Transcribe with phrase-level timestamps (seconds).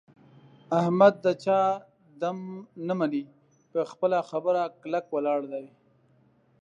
[0.79, 1.59] احمد د چا
[2.21, 2.37] دم
[2.87, 3.23] نه مني.
[3.71, 5.65] په خپله خبره کلک ولاړ دی.